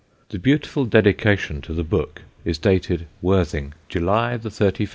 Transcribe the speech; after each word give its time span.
The 0.29 0.39
beautiful 0.39 0.85
dedication 0.85 1.61
to 1.61 1.75
the 1.75 1.83
book 1.83 2.23
is 2.43 2.57
dated 2.57 3.05
"Worthing, 3.21 3.73
July 3.87 4.31
31, 4.39 4.43
1901." 4.49 4.89